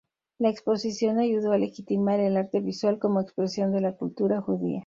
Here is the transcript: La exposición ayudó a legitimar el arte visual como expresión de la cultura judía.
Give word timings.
La 0.39 0.49
exposición 0.49 1.19
ayudó 1.19 1.51
a 1.51 1.59
legitimar 1.59 2.19
el 2.19 2.35
arte 2.35 2.59
visual 2.59 2.97
como 2.97 3.21
expresión 3.21 3.71
de 3.71 3.81
la 3.81 3.97
cultura 3.97 4.41
judía. 4.41 4.79